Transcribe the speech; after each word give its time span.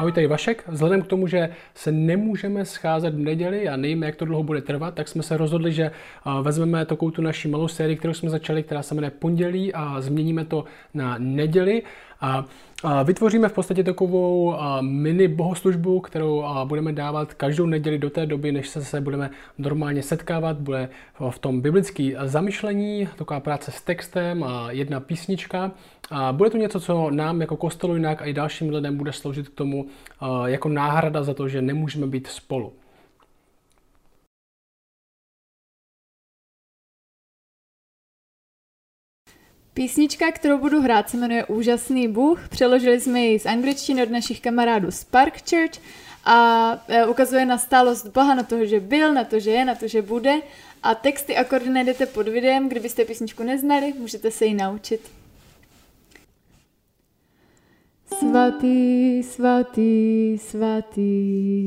Ahoj, 0.00 0.12
tady 0.12 0.26
Vašek. 0.26 0.64
Vzhledem 0.68 1.02
k 1.02 1.06
tomu, 1.06 1.26
že 1.26 1.48
se 1.74 1.92
nemůžeme 1.92 2.64
scházet 2.64 3.14
v 3.14 3.18
neděli 3.18 3.68
a 3.68 3.76
nevíme, 3.76 4.06
jak 4.06 4.16
to 4.16 4.24
dlouho 4.24 4.42
bude 4.42 4.62
trvat, 4.62 4.94
tak 4.94 5.08
jsme 5.08 5.22
se 5.22 5.36
rozhodli, 5.36 5.72
že 5.72 5.90
vezmeme 6.42 6.86
takovou 6.86 7.10
tu 7.10 7.22
naši 7.22 7.48
malou 7.48 7.68
sérii, 7.68 7.96
kterou 7.96 8.14
jsme 8.14 8.30
začali, 8.30 8.62
která 8.62 8.82
se 8.82 8.94
jmenuje 8.94 9.10
Pondělí 9.10 9.74
a 9.74 10.00
změníme 10.00 10.44
to 10.44 10.64
na 10.94 11.16
neděli. 11.18 11.82
A 12.20 12.44
Vytvoříme 13.04 13.48
v 13.48 13.52
podstatě 13.52 13.84
takovou 13.84 14.56
mini 14.80 15.28
bohoslužbu, 15.28 16.00
kterou 16.00 16.44
budeme 16.64 16.92
dávat 16.92 17.34
každou 17.34 17.66
neděli 17.66 17.98
do 17.98 18.10
té 18.10 18.26
doby, 18.26 18.52
než 18.52 18.68
se 18.68 18.84
se 18.84 19.00
budeme 19.00 19.30
normálně 19.58 20.02
setkávat. 20.02 20.56
Bude 20.56 20.88
v 21.30 21.38
tom 21.38 21.60
biblický 21.60 22.14
zamyšlení, 22.24 23.08
taková 23.16 23.40
práce 23.40 23.70
s 23.70 23.82
textem 23.82 24.44
a 24.44 24.70
jedna 24.70 25.00
písnička. 25.00 25.72
A 26.10 26.32
bude 26.32 26.50
to 26.50 26.56
něco, 26.56 26.80
co 26.80 27.10
nám 27.10 27.40
jako 27.40 27.56
kostelu 27.56 27.94
jinak 27.94 28.22
a 28.22 28.24
i 28.24 28.32
dalším 28.32 28.70
lidem 28.70 28.96
bude 28.96 29.12
sloužit 29.12 29.48
k 29.48 29.54
tomu 29.54 29.86
jako 30.46 30.68
náhrada 30.68 31.22
za 31.22 31.34
to, 31.34 31.48
že 31.48 31.62
nemůžeme 31.62 32.06
být 32.06 32.26
spolu. 32.26 32.72
Písnička, 39.74 40.32
kterou 40.32 40.58
budu 40.58 40.80
hrát, 40.80 41.10
se 41.10 41.16
jmenuje 41.16 41.44
Úžasný 41.44 42.08
Bůh. 42.08 42.48
Přeložili 42.48 43.00
jsme 43.00 43.20
ji 43.20 43.38
z 43.38 43.46
angličtiny 43.46 44.02
od 44.02 44.10
našich 44.10 44.40
kamarádů 44.40 44.90
z 44.90 45.04
Park 45.04 45.50
Church 45.50 45.80
a 46.24 46.72
e, 46.88 47.06
ukazuje 47.06 47.46
na 47.46 47.58
stálost 47.58 48.06
Boha, 48.06 48.34
na 48.34 48.42
to, 48.42 48.66
že 48.66 48.80
byl, 48.80 49.14
na 49.14 49.24
to, 49.24 49.40
že 49.40 49.50
je, 49.50 49.64
na 49.64 49.74
to, 49.74 49.88
že 49.88 50.02
bude. 50.02 50.34
A 50.82 50.94
texty 50.94 51.36
akordy 51.36 51.70
najdete 51.70 52.06
pod 52.06 52.28
videem, 52.28 52.68
kdybyste 52.68 53.04
písničku 53.04 53.42
neznali, 53.42 53.94
můžete 53.98 54.30
se 54.30 54.46
ji 54.46 54.54
naučit. 54.54 55.00
Svatý, 58.18 59.22
svatý, 59.22 60.38
svatý 60.38 61.66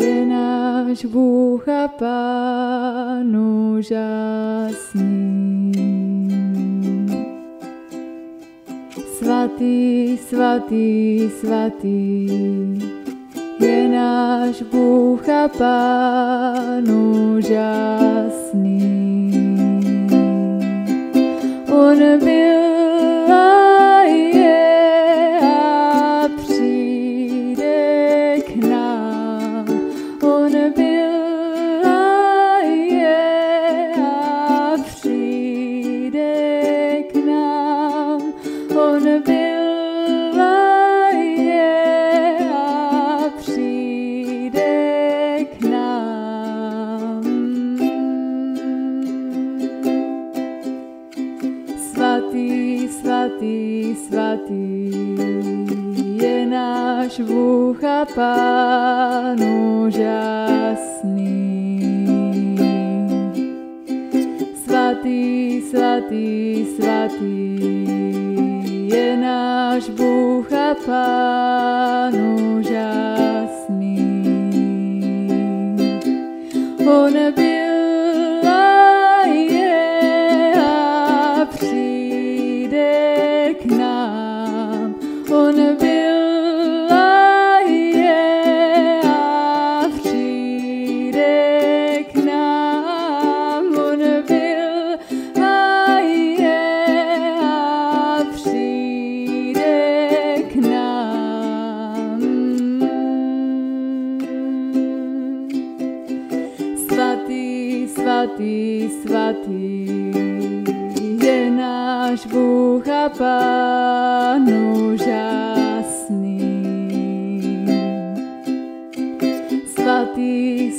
je 0.00 0.26
náš 0.26 1.04
Bůh 1.04 1.68
a 1.68 1.88
Pán 1.88 3.36
úžasný. 3.76 5.20
Svatý, 9.30 10.18
svatý, 10.18 11.30
svatý 11.38 12.26
je 13.62 13.88
náš 13.88 14.62
Bůh 14.62 15.28
a 15.28 15.48
Pán 15.48 16.90
úžasný. 16.90 17.70
On 21.70 22.18
byl 22.18 22.59
svatý, 54.40 54.79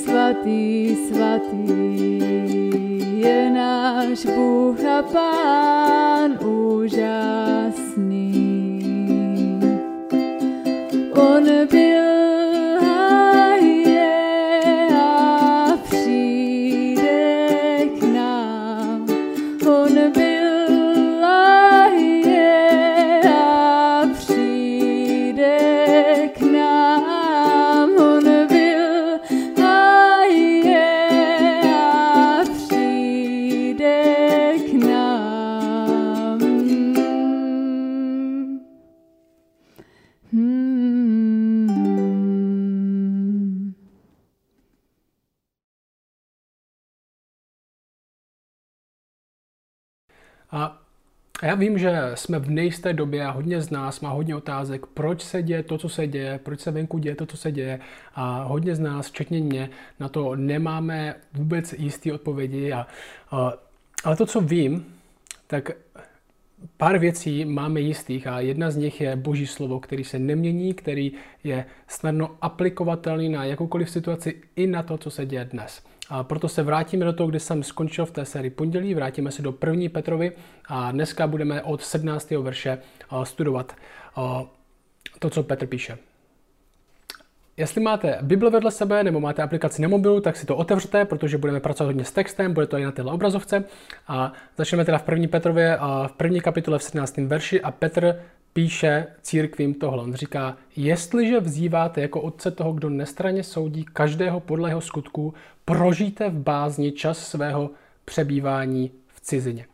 Svatý, 0.02 0.96
svatý, 1.08 2.18
je 3.22 3.50
náš 3.50 4.26
Bůh 4.26 4.84
a 4.84 5.02
Pán 5.02 6.38
úžasný. 6.46 8.02
On 11.14 11.44
byl 11.70 12.11
A 50.52 50.82
já 51.42 51.54
vím, 51.54 51.78
že 51.78 52.10
jsme 52.14 52.38
v 52.38 52.50
nejisté 52.50 52.92
době 52.92 53.26
a 53.26 53.30
hodně 53.30 53.60
z 53.60 53.70
nás 53.70 54.00
má 54.00 54.10
hodně 54.10 54.36
otázek, 54.36 54.86
proč 54.86 55.22
se 55.22 55.42
děje 55.42 55.62
to, 55.62 55.78
co 55.78 55.88
se 55.88 56.06
děje, 56.06 56.40
proč 56.42 56.60
se 56.60 56.70
venku 56.70 56.98
děje 56.98 57.14
to, 57.14 57.26
co 57.26 57.36
se 57.36 57.52
děje 57.52 57.80
a 58.14 58.42
hodně 58.42 58.76
z 58.76 58.80
nás, 58.80 59.08
včetně 59.08 59.40
mě, 59.40 59.70
na 60.00 60.08
to 60.08 60.36
nemáme 60.36 61.14
vůbec 61.32 61.72
jistý 61.72 62.12
odpovědi. 62.12 62.72
A, 62.72 62.86
a, 63.30 63.52
ale 64.04 64.16
to, 64.16 64.26
co 64.26 64.40
vím, 64.40 64.94
tak 65.46 65.70
pár 66.76 66.98
věcí 66.98 67.44
máme 67.44 67.80
jistých 67.80 68.26
a 68.26 68.40
jedna 68.40 68.70
z 68.70 68.76
nich 68.76 69.00
je 69.00 69.16
boží 69.16 69.46
slovo, 69.46 69.80
který 69.80 70.04
se 70.04 70.18
nemění, 70.18 70.74
který 70.74 71.12
je 71.44 71.64
snadno 71.88 72.36
aplikovatelný 72.40 73.28
na 73.28 73.44
jakoukoliv 73.44 73.90
situaci 73.90 74.42
i 74.56 74.66
na 74.66 74.82
to, 74.82 74.98
co 74.98 75.10
se 75.10 75.26
děje 75.26 75.44
dnes. 75.44 75.82
A 76.08 76.24
proto 76.24 76.48
se 76.48 76.62
vrátíme 76.62 77.04
do 77.04 77.12
toho, 77.12 77.28
kde 77.28 77.40
jsem 77.40 77.62
skončil 77.62 78.06
v 78.06 78.10
té 78.10 78.24
sérii 78.24 78.50
pondělí, 78.50 78.94
vrátíme 78.94 79.30
se 79.30 79.42
do 79.42 79.52
první 79.52 79.88
Petrovi 79.88 80.32
a 80.66 80.92
dneska 80.92 81.26
budeme 81.26 81.62
od 81.62 81.82
17. 81.82 82.30
verše 82.30 82.78
studovat 83.22 83.76
to, 85.18 85.30
co 85.30 85.42
Petr 85.42 85.66
píše. 85.66 85.98
Jestli 87.56 87.80
máte 87.80 88.18
Bible 88.22 88.50
vedle 88.50 88.70
sebe 88.70 89.04
nebo 89.04 89.20
máte 89.20 89.42
aplikaci 89.42 89.82
na 89.82 89.88
mobilu, 89.88 90.20
tak 90.20 90.36
si 90.36 90.46
to 90.46 90.56
otevřete, 90.56 91.04
protože 91.04 91.38
budeme 91.38 91.60
pracovat 91.60 91.86
hodně 91.86 92.04
s 92.04 92.12
textem, 92.12 92.54
bude 92.54 92.66
to 92.66 92.76
i 92.76 92.84
na 92.84 92.92
téhle 92.92 93.12
obrazovce. 93.12 93.64
A 94.08 94.32
začneme 94.56 94.84
teda 94.84 94.98
v 94.98 95.02
první 95.02 95.28
Petrově, 95.28 95.78
v 96.06 96.12
první 96.12 96.40
kapitole 96.40 96.78
v 96.78 96.82
17. 96.82 97.16
verši 97.16 97.60
a 97.60 97.70
Petr 97.70 98.22
píše 98.52 99.06
církvím 99.22 99.74
tohle. 99.74 100.02
On 100.02 100.14
říká, 100.14 100.56
jestliže 100.76 101.40
vzýváte 101.40 102.00
jako 102.00 102.20
otce 102.20 102.50
toho, 102.50 102.72
kdo 102.72 102.90
nestraně 102.90 103.42
soudí 103.42 103.84
každého 103.84 104.40
podle 104.40 104.70
jeho 104.70 104.80
skutku, 104.80 105.34
prožijte 105.64 106.30
v 106.30 106.38
bázni 106.38 106.92
čas 106.92 107.18
svého 107.28 107.70
přebývání 108.04 108.90
v 109.14 109.20
cizině. 109.20 109.66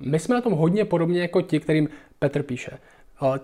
My 0.00 0.18
jsme 0.18 0.34
na 0.34 0.40
tom 0.40 0.52
hodně 0.52 0.84
podobně 0.84 1.20
jako 1.20 1.42
ti, 1.42 1.60
kterým 1.60 1.88
Petr 2.18 2.42
píše. 2.42 2.78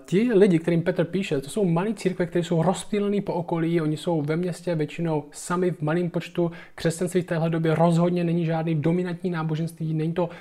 Ti 0.05 0.33
lidi, 0.33 0.59
kterým 0.59 0.81
Petr 0.81 1.03
píše, 1.03 1.41
to 1.41 1.49
jsou 1.49 1.65
malé 1.65 1.93
církve, 1.93 2.25
které 2.25 2.43
jsou 2.43 2.63
rozptýlené 2.63 3.21
po 3.21 3.33
okolí, 3.33 3.81
oni 3.81 3.97
jsou 3.97 4.21
ve 4.21 4.35
městě 4.35 4.75
většinou 4.75 5.23
sami 5.31 5.71
v 5.71 5.81
malém 5.81 6.09
počtu. 6.09 6.51
Křesťanství 6.75 7.21
v 7.21 7.25
téhle 7.25 7.49
době 7.49 7.75
rozhodně 7.75 8.23
není 8.23 8.45
žádný 8.45 8.75
dominantní 8.75 9.29
náboženství, 9.29 9.93
není 9.93 10.13
to 10.13 10.23
uh, 10.23 10.31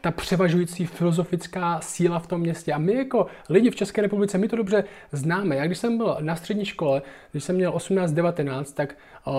ta 0.00 0.10
převažující 0.10 0.86
filozofická 0.86 1.80
síla 1.80 2.18
v 2.18 2.26
tom 2.26 2.40
městě. 2.40 2.72
A 2.72 2.78
my 2.78 2.94
jako 2.94 3.26
lidi 3.48 3.70
v 3.70 3.76
České 3.76 4.02
republice, 4.02 4.38
my 4.38 4.48
to 4.48 4.56
dobře 4.56 4.84
známe. 5.12 5.56
Já 5.56 5.66
když 5.66 5.78
jsem 5.78 5.96
byl 5.96 6.16
na 6.20 6.36
střední 6.36 6.64
škole, 6.64 7.02
když 7.32 7.44
jsem 7.44 7.56
měl 7.56 7.72
18-19, 7.72 8.64
tak 8.74 8.96
uh, 9.26 9.34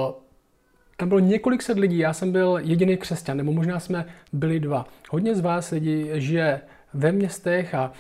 tam 0.98 1.10
bylo 1.10 1.20
několik 1.20 1.62
set 1.62 1.78
lidí, 1.78 1.98
já 1.98 2.14
jsem 2.14 2.32
byl 2.32 2.60
jediný 2.62 2.98
křesťan, 2.98 3.38
nebo 3.38 3.52
možná 3.52 3.80
jsme 3.80 4.06
byli 4.34 4.60
dva. 4.60 4.86
Hodně 5.10 5.36
z 5.36 5.40
vás 5.40 5.72
lidí 5.72 6.06
žije 6.14 6.62
ve 6.94 7.12
městech 7.12 7.76
a 7.76 7.92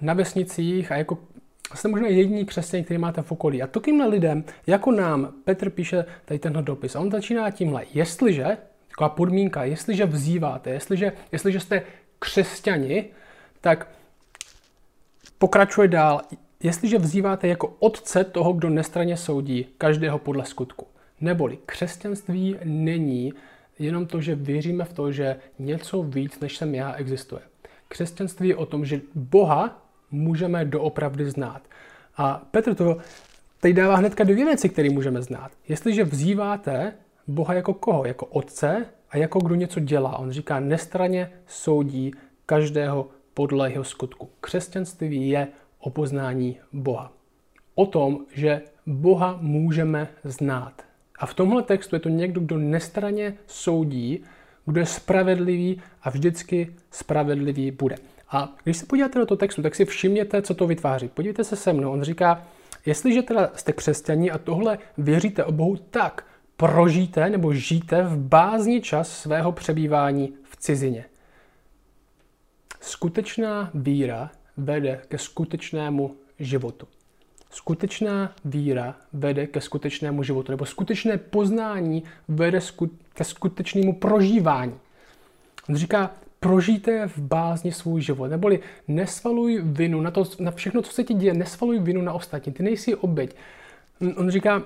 na 0.00 0.14
vesnicích 0.14 0.92
a 0.92 0.96
jako 0.96 1.18
jste 1.74 1.88
možná 1.88 2.08
jediný 2.08 2.44
křesťan, 2.44 2.84
který 2.84 2.98
máte 2.98 3.22
v 3.22 3.32
okolí. 3.32 3.62
A 3.62 3.66
takovýmhle 3.66 4.06
lidem, 4.06 4.44
jako 4.66 4.90
nám, 4.92 5.32
Petr 5.44 5.70
píše 5.70 6.04
tady 6.24 6.38
tenhle 6.38 6.62
dopis. 6.62 6.96
A 6.96 7.00
on 7.00 7.10
začíná 7.10 7.50
tímhle. 7.50 7.84
Jestliže, 7.94 8.56
taková 8.88 9.08
podmínka, 9.08 9.64
jestliže 9.64 10.06
vzýváte, 10.06 10.70
jestliže, 10.70 11.12
jestliže 11.32 11.60
jste 11.60 11.82
křesťani, 12.18 13.04
tak 13.60 13.88
pokračuje 15.38 15.88
dál. 15.88 16.20
Jestliže 16.62 16.98
vzýváte 16.98 17.48
jako 17.48 17.76
otce 17.78 18.24
toho, 18.24 18.52
kdo 18.52 18.70
nestraně 18.70 19.16
soudí 19.16 19.66
každého 19.78 20.18
podle 20.18 20.44
skutku. 20.44 20.86
Neboli 21.20 21.58
křesťanství 21.66 22.56
není 22.64 23.32
jenom 23.78 24.06
to, 24.06 24.20
že 24.20 24.34
věříme 24.34 24.84
v 24.84 24.92
to, 24.92 25.12
že 25.12 25.36
něco 25.58 26.02
víc, 26.02 26.40
než 26.40 26.56
jsem 26.56 26.74
já, 26.74 26.92
existuje. 26.92 27.40
Křesťanství 27.88 28.48
je 28.48 28.56
o 28.56 28.66
tom, 28.66 28.84
že 28.84 29.00
Boha 29.14 29.86
můžeme 30.10 30.64
doopravdy 30.64 31.30
znát. 31.30 31.62
A 32.16 32.46
Petr 32.50 32.74
to 32.74 32.96
tady 33.60 33.74
dává 33.74 33.96
hnedka 33.96 34.24
dvě 34.24 34.44
věci, 34.44 34.68
které 34.68 34.90
můžeme 34.90 35.22
znát. 35.22 35.52
Jestliže 35.68 36.04
vzýváte 36.04 36.92
Boha 37.26 37.54
jako 37.54 37.74
koho? 37.74 38.06
Jako 38.06 38.26
otce 38.26 38.86
a 39.10 39.16
jako 39.16 39.38
kdo 39.38 39.54
něco 39.54 39.80
dělá. 39.80 40.18
On 40.18 40.30
říká, 40.30 40.60
nestraně 40.60 41.30
soudí 41.46 42.14
každého 42.46 43.08
podle 43.34 43.70
jeho 43.70 43.84
skutku. 43.84 44.28
Křesťanství 44.40 45.28
je 45.28 45.48
o 45.78 45.90
poznání 45.90 46.58
Boha. 46.72 47.12
O 47.74 47.86
tom, 47.86 48.18
že 48.34 48.62
Boha 48.86 49.38
můžeme 49.40 50.08
znát. 50.24 50.82
A 51.18 51.26
v 51.26 51.34
tomhle 51.34 51.62
textu 51.62 51.96
je 51.96 52.00
to 52.00 52.08
někdo, 52.08 52.40
kdo 52.40 52.58
nestraně 52.58 53.34
soudí 53.46 54.24
kdo 54.66 54.80
je 54.80 54.86
spravedlivý 54.86 55.82
a 56.02 56.10
vždycky 56.10 56.74
spravedlivý 56.90 57.70
bude. 57.70 57.96
A 58.30 58.54
když 58.64 58.76
se 58.76 58.86
podíváte 58.86 59.18
do 59.18 59.26
toho 59.26 59.38
textu, 59.38 59.62
tak 59.62 59.74
si 59.74 59.84
všimněte, 59.84 60.42
co 60.42 60.54
to 60.54 60.66
vytváří. 60.66 61.08
Podívejte 61.08 61.44
se 61.44 61.56
se 61.56 61.72
mnou. 61.72 61.92
On 61.92 62.02
říká, 62.02 62.42
jestliže 62.86 63.22
teda 63.22 63.50
jste 63.54 63.72
křesťaní 63.72 64.30
a 64.30 64.38
tohle 64.38 64.78
věříte 64.98 65.44
o 65.44 65.52
Bohu, 65.52 65.76
tak 65.76 66.26
prožijte 66.56 67.30
nebo 67.30 67.54
žijte 67.54 68.02
v 68.02 68.18
bázni 68.18 68.80
čas 68.80 69.18
svého 69.18 69.52
přebývání 69.52 70.34
v 70.42 70.56
cizině. 70.56 71.04
Skutečná 72.80 73.70
víra 73.74 74.30
vede 74.56 75.02
ke 75.08 75.18
skutečnému 75.18 76.16
životu. 76.38 76.88
Skutečná 77.56 78.32
víra 78.44 78.94
vede 79.12 79.46
ke 79.46 79.60
skutečnému 79.60 80.22
životu, 80.22 80.52
nebo 80.52 80.66
skutečné 80.66 81.18
poznání 81.18 82.02
vede 82.28 82.60
ke 83.14 83.24
skutečnému 83.24 83.92
prožívání. 83.92 84.74
On 85.68 85.76
říká, 85.76 86.10
prožijte 86.40 87.08
v 87.08 87.18
bázni 87.18 87.72
svůj 87.72 88.02
život, 88.02 88.28
neboli 88.28 88.60
nesvaluj 88.88 89.60
vinu 89.62 90.00
na, 90.00 90.10
to, 90.10 90.24
na 90.38 90.50
všechno, 90.50 90.82
co 90.82 90.92
se 90.92 91.04
ti 91.04 91.14
děje, 91.14 91.34
nesvaluj 91.34 91.78
vinu 91.78 92.02
na 92.02 92.12
ostatní, 92.12 92.52
ty 92.52 92.62
nejsi 92.62 92.94
oběť. 92.94 93.36
On 94.16 94.30
říká, 94.30 94.62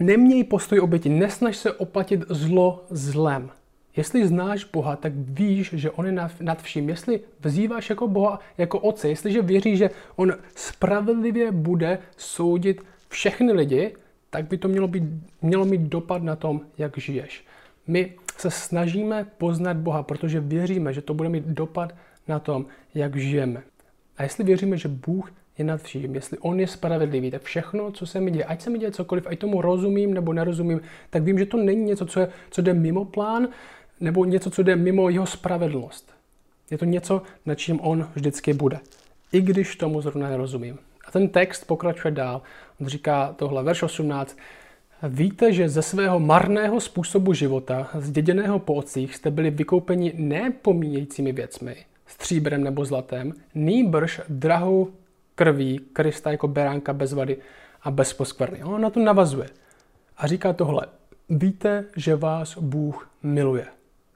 neměj 0.00 0.44
postoj 0.44 0.80
oběti, 0.80 1.08
nesnaž 1.08 1.56
se 1.56 1.72
oplatit 1.72 2.20
zlo 2.28 2.84
zlem. 2.90 3.50
Jestli 3.96 4.28
znáš 4.28 4.64
Boha, 4.64 4.96
tak 4.96 5.12
víš, 5.16 5.70
že 5.76 5.90
On 5.90 6.06
je 6.06 6.12
nad 6.40 6.62
vším. 6.62 6.88
Jestli 6.88 7.20
vzýváš 7.40 7.90
jako 7.90 8.08
Boha, 8.08 8.40
jako 8.58 8.78
Otce, 8.78 9.08
jestliže 9.08 9.42
věříš, 9.42 9.78
že 9.78 9.90
On 10.16 10.32
spravedlivě 10.54 11.52
bude 11.52 11.98
soudit 12.16 12.82
všechny 13.08 13.52
lidi, 13.52 13.94
tak 14.30 14.44
by 14.44 14.58
to 14.58 14.68
mělo, 14.68 14.88
být, 14.88 15.04
mělo 15.42 15.64
mít 15.64 15.80
dopad 15.80 16.22
na 16.22 16.36
tom, 16.36 16.60
jak 16.78 16.98
žiješ. 16.98 17.44
My 17.86 18.12
se 18.36 18.50
snažíme 18.50 19.26
poznat 19.38 19.76
Boha, 19.76 20.02
protože 20.02 20.40
věříme, 20.40 20.92
že 20.92 21.02
to 21.02 21.14
bude 21.14 21.28
mít 21.28 21.44
dopad 21.44 21.94
na 22.28 22.38
tom, 22.38 22.66
jak 22.94 23.16
žijeme. 23.16 23.62
A 24.16 24.22
jestli 24.22 24.44
věříme, 24.44 24.76
že 24.76 24.88
Bůh 24.88 25.32
je 25.58 25.64
nad 25.64 25.82
vším, 25.82 26.14
jestli 26.14 26.38
On 26.38 26.60
je 26.60 26.66
spravedlivý, 26.66 27.30
tak 27.30 27.42
všechno, 27.42 27.92
co 27.92 28.06
se 28.06 28.20
mi 28.20 28.30
děje, 28.30 28.44
ať 28.44 28.60
se 28.60 28.70
mi 28.70 28.78
děje 28.78 28.92
cokoliv, 28.92 29.26
ať 29.26 29.38
tomu 29.38 29.62
rozumím 29.62 30.14
nebo 30.14 30.32
nerozumím, 30.32 30.80
tak 31.10 31.22
vím, 31.22 31.38
že 31.38 31.46
to 31.46 31.56
není 31.56 31.84
něco, 31.84 32.06
co, 32.06 32.20
je, 32.20 32.28
co 32.50 32.62
jde 32.62 32.74
mimo 32.74 33.04
plán, 33.04 33.48
nebo 34.00 34.24
něco, 34.24 34.50
co 34.50 34.62
jde 34.62 34.76
mimo 34.76 35.08
jeho 35.08 35.26
spravedlnost. 35.26 36.14
Je 36.70 36.78
to 36.78 36.84
něco, 36.84 37.22
na 37.46 37.54
čím 37.54 37.80
on 37.80 38.08
vždycky 38.14 38.52
bude. 38.52 38.78
I 39.32 39.40
když 39.40 39.76
tomu 39.76 40.00
zrovna 40.00 40.28
nerozumím. 40.28 40.78
A 41.06 41.10
ten 41.10 41.28
text 41.28 41.64
pokračuje 41.64 42.10
dál. 42.10 42.42
On 42.80 42.86
říká 42.86 43.34
tohle, 43.36 43.62
verš 43.62 43.82
18. 43.82 44.36
Víte, 45.02 45.52
že 45.52 45.68
ze 45.68 45.82
svého 45.82 46.20
marného 46.20 46.80
způsobu 46.80 47.32
života, 47.32 47.90
zděděného 47.98 48.58
po 48.58 48.74
otcích, 48.74 49.16
jste 49.16 49.30
byli 49.30 49.50
vykoupeni 49.50 50.12
ne 50.16 50.50
pomíjejícími 50.62 51.32
věcmi, 51.32 51.76
stříbrem 52.06 52.64
nebo 52.64 52.84
zlatem, 52.84 53.32
nýbrž 53.54 54.20
drahou 54.28 54.88
krví 55.34 55.80
Krista 55.92 56.30
jako 56.30 56.48
beránka 56.48 56.92
bez 56.92 57.12
vady 57.12 57.36
a 57.82 57.90
bez 57.90 58.12
poskvrny. 58.12 58.64
On 58.64 58.80
na 58.80 58.90
to 58.90 59.00
navazuje. 59.00 59.48
A 60.16 60.26
říká 60.26 60.52
tohle. 60.52 60.86
Víte, 61.28 61.84
že 61.96 62.16
vás 62.16 62.58
Bůh 62.58 63.10
miluje. 63.22 63.66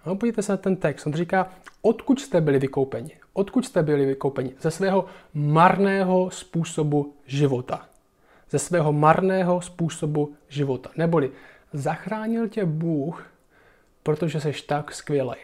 No, 0.07 0.17
podívejte 0.17 0.43
se 0.43 0.53
na 0.53 0.57
ten 0.57 0.77
text. 0.77 1.07
On 1.07 1.13
říká, 1.13 1.51
odkud 1.83 2.21
jste 2.21 2.41
byli 2.41 2.59
vykoupeni? 2.59 3.11
Odkud 3.33 3.67
jste 3.67 3.83
byli 3.83 4.07
vykoupeni? 4.07 4.55
Ze 4.61 4.71
svého 4.71 5.05
marného 5.35 6.31
způsobu 6.31 7.15
života. 7.27 7.87
Ze 8.51 8.59
svého 8.59 8.93
marného 8.93 9.61
způsobu 9.61 10.35
života. 10.49 10.91
Neboli 10.97 11.31
zachránil 11.73 12.49
tě 12.49 12.65
Bůh, 12.65 13.27
protože 14.03 14.41
jsi 14.41 14.53
tak 14.67 14.95
skvělý. 14.95 15.37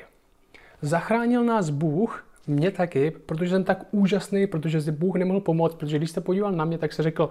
Zachránil 0.83 1.45
nás 1.45 1.71
Bůh, 1.71 2.27
mě 2.47 2.71
taky, 2.71 3.11
protože 3.11 3.51
jsem 3.51 3.65
tak 3.65 3.85
úžasný, 3.91 4.47
protože 4.47 4.81
si 4.81 4.93
Bůh 4.93 5.17
nemohl 5.17 5.41
pomoct, 5.41 5.75
protože 5.75 5.99
když 5.99 6.11
jste 6.11 6.21
podíval 6.21 6.53
na 6.53 6.65
mě, 6.65 6.79
tak 6.79 6.93
se 6.93 7.03
řekl, 7.03 7.29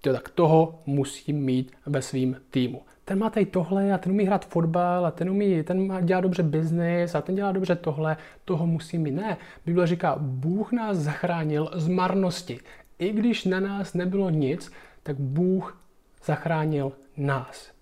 tak 0.00 0.28
toho 0.28 0.82
musím 0.86 1.44
mít 1.44 1.72
ve 1.86 2.02
svým 2.02 2.36
týmu 2.50 2.82
ten 3.08 3.18
má 3.18 3.30
tady 3.30 3.46
tohle 3.46 3.92
a 3.92 3.98
ten 3.98 4.12
umí 4.12 4.24
hrát 4.24 4.46
fotbal 4.46 5.06
a 5.06 5.10
ten 5.10 5.30
umí, 5.30 5.62
ten 5.62 5.86
má 5.86 6.00
dělá 6.00 6.20
dobře 6.20 6.42
biznis 6.42 7.14
a 7.14 7.20
ten 7.20 7.34
dělá 7.34 7.52
dobře 7.52 7.76
tohle, 7.76 8.16
toho 8.44 8.66
musí 8.66 8.98
mít. 8.98 9.10
Ne, 9.10 9.36
Bible 9.66 9.86
říká, 9.86 10.16
Bůh 10.18 10.72
nás 10.72 10.96
zachránil 10.96 11.70
z 11.74 11.88
marnosti. 11.88 12.60
I 12.98 13.12
když 13.12 13.44
na 13.44 13.60
nás 13.60 13.94
nebylo 13.94 14.30
nic, 14.30 14.72
tak 15.02 15.16
Bůh 15.20 15.84
zachránil 16.24 16.92
nás. 17.16 17.72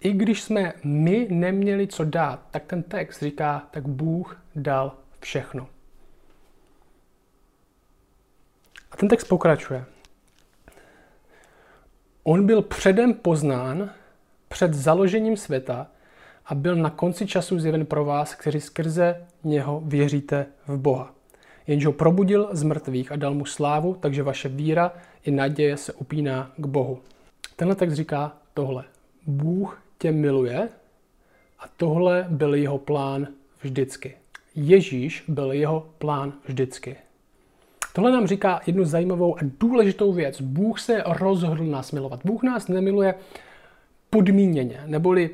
I 0.00 0.12
když 0.12 0.42
jsme 0.42 0.72
my 0.84 1.26
neměli 1.30 1.86
co 1.86 2.04
dát, 2.04 2.46
tak 2.50 2.64
ten 2.64 2.82
text 2.82 3.22
říká, 3.22 3.68
tak 3.70 3.88
Bůh 3.88 4.42
dal 4.56 4.96
všechno. 5.20 5.68
A 8.92 8.96
ten 8.96 9.08
text 9.08 9.24
pokračuje. 9.24 9.84
On 12.22 12.46
byl 12.46 12.62
předem 12.62 13.14
poznán 13.14 13.90
před 14.48 14.74
založením 14.74 15.36
světa 15.36 15.86
a 16.46 16.54
byl 16.54 16.76
na 16.76 16.90
konci 16.90 17.26
času 17.26 17.58
zjeven 17.58 17.86
pro 17.86 18.04
vás, 18.04 18.34
kteří 18.34 18.60
skrze 18.60 19.26
něho 19.44 19.82
věříte 19.84 20.46
v 20.66 20.78
Boha. 20.78 21.14
Jenž 21.66 21.86
ho 21.86 21.92
probudil 21.92 22.48
z 22.52 22.62
mrtvých 22.62 23.12
a 23.12 23.16
dal 23.16 23.34
mu 23.34 23.44
slávu, 23.44 23.94
takže 24.00 24.22
vaše 24.22 24.48
víra 24.48 24.92
i 25.24 25.30
naděje 25.30 25.76
se 25.76 25.92
upíná 25.92 26.52
k 26.56 26.66
Bohu. 26.66 26.98
Tenhle 27.56 27.74
text 27.74 27.94
říká 27.94 28.36
tohle. 28.54 28.84
Bůh 29.26 29.82
tě 29.98 30.12
miluje 30.12 30.68
a 31.58 31.64
tohle 31.76 32.26
byl 32.30 32.54
jeho 32.54 32.78
plán 32.78 33.28
vždycky. 33.62 34.16
Ježíš 34.54 35.24
byl 35.28 35.52
jeho 35.52 35.86
plán 35.98 36.32
vždycky. 36.46 36.96
Tohle 37.92 38.12
nám 38.12 38.26
říká 38.26 38.60
jednu 38.66 38.84
zajímavou 38.84 39.38
a 39.38 39.40
důležitou 39.60 40.12
věc. 40.12 40.40
Bůh 40.40 40.80
se 40.80 41.02
rozhodl 41.06 41.64
nás 41.64 41.92
milovat. 41.92 42.20
Bůh 42.24 42.42
nás 42.42 42.68
nemiluje 42.68 43.14
podmíněně, 44.10 44.82
neboli 44.86 45.30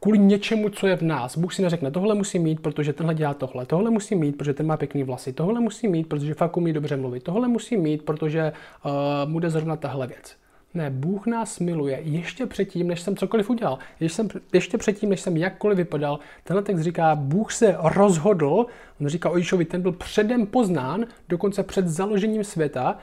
kvůli 0.00 0.18
něčemu, 0.18 0.68
co 0.68 0.86
je 0.86 0.96
v 0.96 1.02
nás. 1.02 1.38
Bůh 1.38 1.54
si 1.54 1.62
neřekne, 1.62 1.90
tohle 1.90 2.14
musí 2.14 2.38
mít, 2.38 2.60
protože 2.60 2.92
tenhle 2.92 3.14
dělá 3.14 3.34
tohle, 3.34 3.66
tohle 3.66 3.90
musí 3.90 4.14
mít, 4.14 4.36
protože 4.36 4.54
ten 4.54 4.66
má 4.66 4.76
pěkný 4.76 5.02
vlasy, 5.02 5.32
tohle 5.32 5.60
musí 5.60 5.88
mít, 5.88 6.08
protože 6.08 6.34
fakt 6.34 6.56
umí 6.56 6.72
dobře 6.72 6.96
mluvit, 6.96 7.22
tohle 7.22 7.48
musí 7.48 7.76
mít, 7.76 8.02
protože 8.02 8.52
uh, 8.84 9.32
bude 9.32 9.50
zrovna 9.50 9.76
tahle 9.76 10.06
věc. 10.06 10.36
Ne, 10.78 10.90
Bůh 10.90 11.26
nás 11.26 11.58
miluje 11.58 12.00
ještě 12.02 12.46
předtím, 12.46 12.88
než 12.88 13.00
jsem 13.00 13.16
cokoliv 13.16 13.50
udělal. 13.50 13.78
Ještě, 14.00 14.16
jsem, 14.16 14.28
ještě 14.52 14.78
předtím, 14.78 15.10
než 15.10 15.20
jsem 15.20 15.36
jakkoliv 15.36 15.76
vypadal. 15.76 16.18
Tenhle 16.44 16.62
text 16.62 16.80
říká, 16.80 17.14
Bůh 17.14 17.52
se 17.52 17.76
rozhodl, 17.78 18.66
on 19.00 19.08
říká 19.08 19.30
o 19.30 19.36
Ježíšovi, 19.36 19.64
ten 19.64 19.82
byl 19.82 19.92
předem 19.92 20.46
poznán, 20.46 21.06
dokonce 21.28 21.62
před 21.62 21.88
založením 21.88 22.44
světa, 22.44 22.98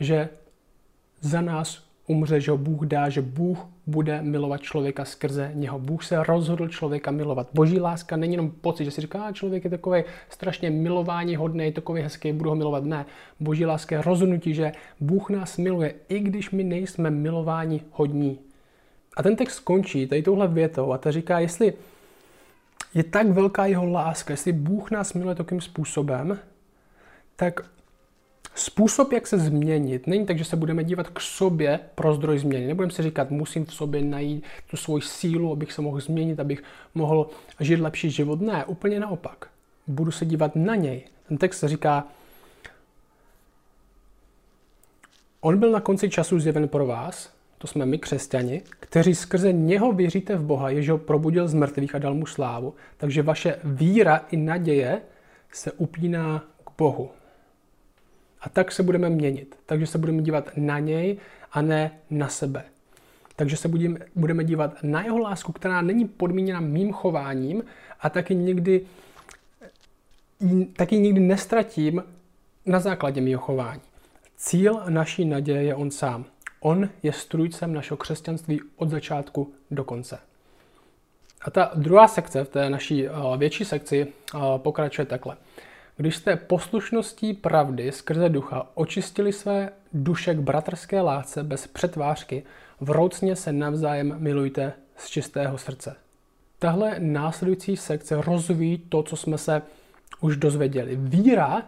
že 0.00 0.28
za 1.20 1.40
nás 1.40 1.87
umře, 2.08 2.40
že 2.40 2.50
ho 2.50 2.58
Bůh 2.58 2.86
dá, 2.86 3.08
že 3.08 3.22
Bůh 3.22 3.58
bude 3.86 4.22
milovat 4.22 4.60
člověka 4.60 5.04
skrze 5.04 5.50
něho. 5.54 5.78
Bůh 5.78 6.04
se 6.04 6.22
rozhodl 6.22 6.68
člověka 6.68 7.10
milovat. 7.10 7.48
Boží 7.54 7.80
láska 7.80 8.16
není 8.16 8.32
jenom 8.32 8.50
pocit, 8.50 8.84
že 8.84 8.90
si 8.90 9.00
říká, 9.00 9.32
člověk 9.32 9.64
je 9.64 9.70
takový 9.70 10.04
strašně 10.28 10.70
milování 10.70 11.36
hodný, 11.36 11.72
takový 11.72 12.02
hezký, 12.02 12.32
budu 12.32 12.50
ho 12.50 12.56
milovat. 12.56 12.84
Ne, 12.84 13.06
boží 13.40 13.66
láska 13.66 13.96
je 13.96 14.02
rozhodnutí, 14.02 14.54
že 14.54 14.72
Bůh 15.00 15.30
nás 15.30 15.56
miluje, 15.56 15.94
i 16.08 16.20
když 16.20 16.50
my 16.50 16.64
nejsme 16.64 17.10
milování 17.10 17.82
hodní. 17.92 18.38
A 19.16 19.22
ten 19.22 19.36
text 19.36 19.54
skončí 19.54 20.06
tady 20.06 20.22
touhle 20.22 20.48
větou 20.48 20.92
a 20.92 20.98
ta 20.98 21.10
říká, 21.10 21.38
jestli 21.38 21.72
je 22.94 23.04
tak 23.04 23.28
velká 23.28 23.66
jeho 23.66 23.90
láska, 23.90 24.32
jestli 24.32 24.52
Bůh 24.52 24.90
nás 24.90 25.14
miluje 25.14 25.34
takovým 25.34 25.60
způsobem, 25.60 26.38
tak 27.36 27.60
Způsob, 28.58 29.12
jak 29.12 29.26
se 29.26 29.38
změnit, 29.38 30.06
není 30.06 30.26
tak, 30.26 30.38
že 30.38 30.44
se 30.44 30.56
budeme 30.56 30.84
dívat 30.84 31.08
k 31.08 31.20
sobě 31.20 31.80
pro 31.94 32.14
zdroj 32.14 32.38
změny. 32.38 32.66
Nebudeme 32.66 32.92
si 32.92 33.02
říkat, 33.02 33.30
musím 33.30 33.64
v 33.64 33.74
sobě 33.74 34.02
najít 34.02 34.44
tu 34.70 34.76
svoji 34.76 35.02
sílu, 35.02 35.52
abych 35.52 35.72
se 35.72 35.82
mohl 35.82 36.00
změnit, 36.00 36.40
abych 36.40 36.62
mohl 36.94 37.30
žít 37.60 37.80
lepší 37.80 38.10
život. 38.10 38.40
Ne, 38.40 38.64
úplně 38.64 39.00
naopak. 39.00 39.46
Budu 39.86 40.10
se 40.10 40.26
dívat 40.26 40.56
na 40.56 40.74
něj. 40.74 41.04
Ten 41.28 41.38
text 41.38 41.64
říká, 41.64 42.06
on 45.40 45.58
byl 45.58 45.70
na 45.70 45.80
konci 45.80 46.10
času 46.10 46.40
zjeven 46.40 46.68
pro 46.68 46.86
vás, 46.86 47.32
to 47.58 47.66
jsme 47.66 47.86
my 47.86 47.98
křesťani, 47.98 48.62
kteří 48.80 49.14
skrze 49.14 49.52
něho 49.52 49.92
věříte 49.92 50.36
v 50.36 50.44
Boha, 50.44 50.70
jež 50.70 50.88
ho 50.88 50.98
probudil 50.98 51.48
z 51.48 51.54
mrtvých 51.54 51.94
a 51.94 51.98
dal 51.98 52.14
mu 52.14 52.26
slávu. 52.26 52.74
Takže 52.96 53.22
vaše 53.22 53.58
víra 53.64 54.26
i 54.30 54.36
naděje 54.36 55.00
se 55.52 55.72
upíná 55.72 56.44
k 56.64 56.70
Bohu. 56.78 57.10
A 58.40 58.48
tak 58.48 58.72
se 58.72 58.82
budeme 58.82 59.10
měnit. 59.10 59.56
Takže 59.66 59.86
se 59.86 59.98
budeme 59.98 60.22
dívat 60.22 60.50
na 60.56 60.78
něj 60.78 61.18
a 61.52 61.62
ne 61.62 61.90
na 62.10 62.28
sebe. 62.28 62.64
Takže 63.36 63.56
se 63.56 63.68
budeme, 63.68 63.98
budeme 64.14 64.44
dívat 64.44 64.82
na 64.82 65.02
jeho 65.02 65.18
lásku, 65.18 65.52
která 65.52 65.82
není 65.82 66.08
podmíněna 66.08 66.60
mým 66.60 66.92
chováním 66.92 67.62
a 68.00 68.10
taky 68.10 68.34
nikdy, 68.34 68.86
taky 70.76 70.98
nikdy 70.98 71.20
nestratím 71.20 72.02
na 72.66 72.80
základě 72.80 73.20
mého 73.20 73.40
chování. 73.40 73.80
Cíl 74.36 74.82
naší 74.88 75.24
naděje 75.24 75.62
je 75.62 75.74
on 75.74 75.90
sám. 75.90 76.24
On 76.60 76.88
je 77.02 77.12
strůjcem 77.12 77.74
našeho 77.74 77.96
křesťanství 77.96 78.60
od 78.76 78.90
začátku 78.90 79.52
do 79.70 79.84
konce. 79.84 80.18
A 81.42 81.50
ta 81.50 81.70
druhá 81.74 82.08
sekce 82.08 82.44
v 82.44 82.48
té 82.48 82.70
naší 82.70 83.06
eh, 83.06 83.10
větší 83.36 83.64
sekci 83.64 84.06
eh, 84.06 84.38
pokračuje 84.56 85.06
takhle. 85.06 85.36
Když 86.00 86.16
jste 86.16 86.36
poslušností 86.36 87.34
pravdy 87.34 87.92
skrze 87.92 88.28
ducha 88.28 88.66
očistili 88.74 89.32
své 89.32 89.70
duše 89.92 90.34
k 90.34 90.38
bratrské 90.38 91.00
lásce 91.00 91.42
bez 91.42 91.66
přetvářky, 91.66 92.42
vroucně 92.80 93.36
se 93.36 93.52
navzájem 93.52 94.14
milujte 94.18 94.72
z 94.96 95.08
čistého 95.08 95.58
srdce. 95.58 95.96
Tahle 96.58 96.96
následující 96.98 97.76
sekce 97.76 98.22
rozvíjí 98.22 98.78
to, 98.78 99.02
co 99.02 99.16
jsme 99.16 99.38
se 99.38 99.62
už 100.20 100.36
dozvěděli. 100.36 100.96
Víra 100.96 101.62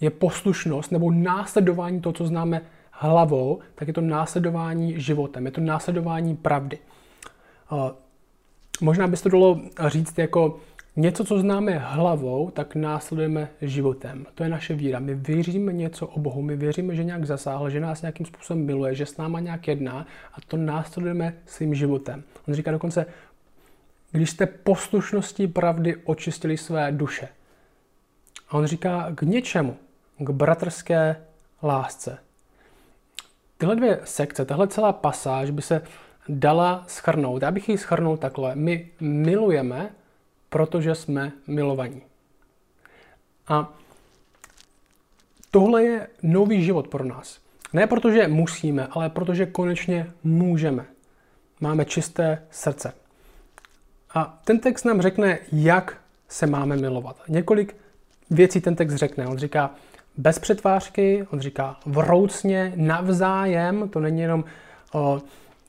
je 0.00 0.10
poslušnost 0.10 0.92
nebo 0.92 1.10
následování 1.10 2.00
toho, 2.00 2.12
co 2.12 2.26
známe 2.26 2.62
hlavou, 2.90 3.60
tak 3.74 3.88
je 3.88 3.94
to 3.94 4.00
následování 4.00 5.00
životem, 5.00 5.46
je 5.46 5.52
to 5.52 5.60
následování 5.60 6.36
pravdy. 6.36 6.78
Možná 8.80 9.06
by 9.06 9.16
se 9.16 9.22
to 9.22 9.28
dalo 9.28 9.60
říct 9.86 10.18
jako 10.18 10.60
něco, 10.96 11.24
co 11.24 11.38
známe 11.38 11.78
hlavou, 11.78 12.50
tak 12.50 12.74
následujeme 12.74 13.48
životem. 13.62 14.26
To 14.34 14.42
je 14.42 14.48
naše 14.48 14.74
víra. 14.74 14.98
My 14.98 15.14
věříme 15.14 15.72
něco 15.72 16.06
o 16.06 16.20
Bohu, 16.20 16.42
my 16.42 16.56
věříme, 16.56 16.94
že 16.94 17.04
nějak 17.04 17.24
zasáhl, 17.24 17.70
že 17.70 17.80
nás 17.80 18.02
nějakým 18.02 18.26
způsobem 18.26 18.64
miluje, 18.64 18.94
že 18.94 19.06
s 19.06 19.16
náma 19.16 19.40
nějak 19.40 19.68
jedná 19.68 20.06
a 20.32 20.36
to 20.48 20.56
následujeme 20.56 21.34
svým 21.46 21.74
životem. 21.74 22.22
On 22.48 22.54
říká 22.54 22.70
dokonce, 22.70 23.06
když 24.12 24.30
jste 24.30 24.46
poslušností 24.46 25.46
pravdy 25.46 25.96
očistili 25.96 26.56
své 26.56 26.92
duše. 26.92 27.28
A 28.48 28.56
on 28.56 28.66
říká 28.66 29.12
k 29.14 29.22
něčemu, 29.22 29.76
k 30.18 30.30
bratrské 30.30 31.16
lásce. 31.62 32.18
Tyhle 33.58 33.76
dvě 33.76 34.00
sekce, 34.04 34.44
tahle 34.44 34.68
celá 34.68 34.92
pasáž 34.92 35.50
by 35.50 35.62
se 35.62 35.82
dala 36.28 36.84
schrnout. 36.86 37.42
Já 37.42 37.50
bych 37.50 37.68
ji 37.68 37.78
schrnul 37.78 38.16
takhle. 38.16 38.56
My 38.56 38.88
milujeme 39.00 39.90
protože 40.56 40.94
jsme 40.94 41.32
milovaní. 41.46 42.02
A 43.48 43.72
tohle 45.50 45.84
je 45.84 46.06
nový 46.22 46.64
život 46.64 46.88
pro 46.88 47.04
nás. 47.04 47.38
Ne 47.72 47.86
protože 47.86 48.28
musíme, 48.28 48.86
ale 48.90 49.10
protože 49.10 49.46
konečně 49.46 50.12
můžeme. 50.24 50.84
Máme 51.60 51.84
čisté 51.84 52.42
srdce. 52.50 52.92
A 54.14 54.40
ten 54.44 54.58
text 54.58 54.84
nám 54.84 55.00
řekne, 55.00 55.38
jak 55.52 56.00
se 56.28 56.46
máme 56.46 56.76
milovat. 56.76 57.16
Několik 57.28 57.76
věcí 58.30 58.60
ten 58.60 58.76
text 58.76 58.94
řekne. 58.94 59.26
On 59.26 59.38
říká 59.38 59.70
bez 60.16 60.38
přetvářky, 60.38 61.26
on 61.30 61.40
říká 61.40 61.76
vroucně, 61.86 62.72
navzájem, 62.76 63.88
to 63.88 64.00
není 64.00 64.20
jenom 64.20 64.44
o, 64.92 65.20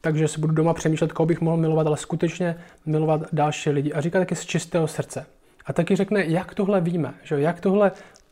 takže 0.02 0.28
si 0.28 0.42
budu 0.42 0.54
doma 0.54 0.74
přemýšlet, 0.74 1.14
koho 1.14 1.28
bych 1.28 1.42
mohl 1.42 1.58
milovat, 1.58 1.88
ale 1.88 1.98
skutečně 1.98 2.56
milovat 2.86 3.22
další 3.32 3.70
lidi. 3.70 3.94
A 3.94 4.02
říká 4.02 4.20
taky 4.20 4.36
z 4.36 4.46
čistého 4.46 4.88
srdce. 4.88 5.26
A 5.66 5.74
taky 5.74 5.96
řekne, 5.96 6.26
jak 6.26 6.54
tohle 6.54 6.82
víme, 6.82 7.14
že 7.24 7.40
jak 7.40 7.60
tohle, 7.60 7.92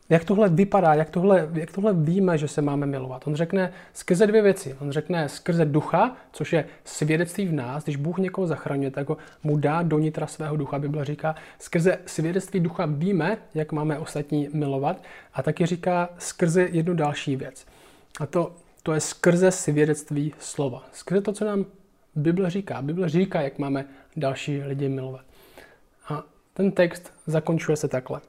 jak 0.09 0.23
tohle 0.23 0.49
vypadá, 0.49 0.93
jak 0.93 1.09
tohle, 1.09 1.49
jak 1.53 1.71
tohle 1.71 1.93
víme, 1.93 2.37
že 2.37 2.47
se 2.47 2.61
máme 2.61 2.85
milovat. 2.85 3.27
On 3.27 3.35
řekne 3.35 3.71
skrze 3.93 4.27
dvě 4.27 4.41
věci. 4.41 4.75
On 4.79 4.91
řekne 4.91 5.29
skrze 5.29 5.65
ducha, 5.65 6.15
což 6.31 6.53
je 6.53 6.65
svědectví 6.83 7.45
v 7.45 7.53
nás. 7.53 7.83
Když 7.83 7.95
Bůh 7.95 8.17
někoho 8.17 8.47
zachraňuje, 8.47 8.91
tak 8.91 9.09
ho 9.09 9.17
mu 9.43 9.57
dá 9.57 9.81
do 9.81 9.99
nitra 9.99 10.27
svého 10.27 10.57
ducha. 10.57 10.79
Bible 10.79 11.05
říká, 11.05 11.35
skrze 11.59 11.97
svědectví 12.05 12.59
ducha 12.59 12.85
víme, 12.85 13.37
jak 13.53 13.71
máme 13.71 13.99
ostatní 13.99 14.49
milovat. 14.53 15.03
A 15.33 15.43
taky 15.43 15.65
říká 15.65 16.09
skrze 16.17 16.67
jednu 16.71 16.93
další 16.93 17.35
věc. 17.35 17.65
A 18.19 18.25
to 18.25 18.51
to 18.85 18.93
je 18.93 18.99
skrze 18.99 19.51
svědectví 19.51 20.33
slova. 20.39 20.83
Skrze 20.93 21.21
to, 21.21 21.33
co 21.33 21.45
nám 21.45 21.65
Bible 22.15 22.49
říká. 22.49 22.81
Bible 22.81 23.09
říká, 23.09 23.41
jak 23.41 23.59
máme 23.59 23.85
další 24.15 24.61
lidi 24.61 24.89
milovat. 24.89 25.25
A 26.09 26.23
ten 26.53 26.71
text 26.71 27.13
zakončuje 27.27 27.77
se 27.77 27.87
takhle. 27.87 28.21